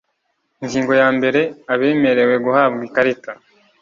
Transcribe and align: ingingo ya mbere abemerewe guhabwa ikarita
ingingo 0.63 0.91
ya 1.01 1.07
mbere 1.17 1.41
abemerewe 1.73 2.35
guhabwa 2.45 2.81
ikarita 2.87 3.31